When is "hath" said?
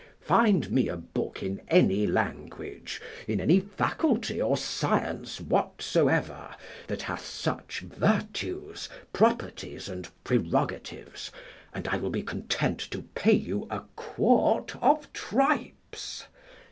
7.03-7.23